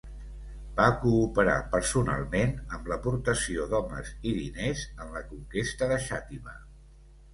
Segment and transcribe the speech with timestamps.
[0.77, 6.57] Va cooperar personalment, amb l'aportació d'homes i diners, en la conquesta de Xàtiva.